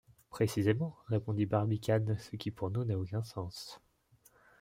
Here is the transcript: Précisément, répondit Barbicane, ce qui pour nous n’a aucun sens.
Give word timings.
Précisément, 0.31 0.97
répondit 1.09 1.45
Barbicane, 1.45 2.17
ce 2.17 2.35
qui 2.35 2.49
pour 2.49 2.71
nous 2.71 2.83
n’a 2.83 2.97
aucun 2.97 3.21
sens. 3.23 3.79